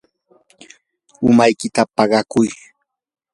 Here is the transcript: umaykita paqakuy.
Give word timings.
umaykita 1.27 1.81
paqakuy. 1.95 2.49